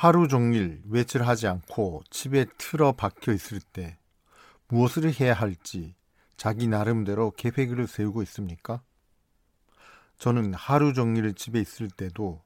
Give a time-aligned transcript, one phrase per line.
[0.00, 3.98] 하루 종일 외출하지 않고 집에 틀어 박혀 있을 때
[4.68, 5.96] 무엇을 해야 할지
[6.36, 8.80] 자기 나름대로 계획을 세우고 있습니까?
[10.16, 12.40] 저는 하루 종일 집에 있을 때도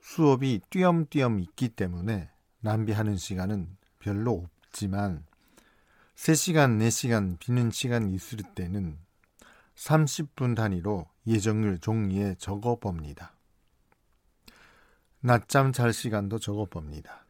[0.00, 2.28] 수업이 띄엄띄엄 있기 때문에
[2.58, 3.68] 낭비하는 시간은
[4.00, 5.24] 별로 없지만
[6.16, 8.98] 3시간, 4시간 비는 시간 있을 때는
[9.76, 13.36] 30분 단위로 예정을 종이에 적어 봅니다.
[15.22, 17.26] 낮잠 잘 시간도 적어 봅니다.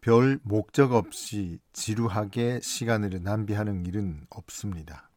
[0.00, 5.10] 별 목적 없이 지루하게 시간을 낭비하는 일은 없습니다.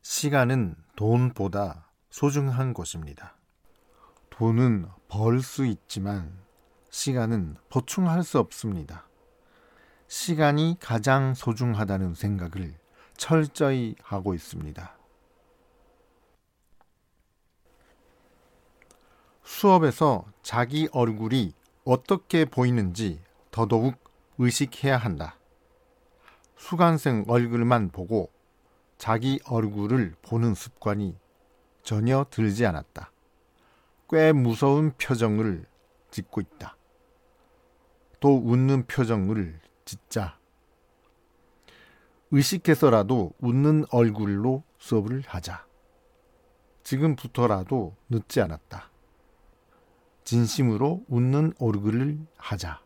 [0.00, 3.36] 시간은 돈보다 소중한 것입니다.
[4.30, 6.38] 돈은 벌 수 있지만
[6.88, 9.06] 시간은 보충할 수 없습니다.
[10.08, 12.78] 시간이 가장 소중하다는 생각을
[13.18, 14.96] 철저히 하고 있습니다.
[19.56, 21.54] 수업에서 자기 얼굴이
[21.86, 23.94] 어떻게 보이는지 더더욱
[24.36, 25.38] 의식해야 한다.
[26.58, 28.30] 수강생 얼굴만 보고
[28.98, 31.16] 자기 얼굴을 보는 습관이
[31.82, 33.10] 전혀 들지 않았다.
[34.10, 35.64] 꽤 무서운 표정을
[36.10, 36.76] 짓고 있다.
[38.20, 40.38] 또 웃는 표정을 짓자.
[42.30, 45.64] 의식해서라도 웃는 얼굴로 수업을 하자.
[46.82, 48.90] 지금부터라도 늦지 않았다.
[50.26, 52.85] 진심으로 웃는 얼굴을 하자.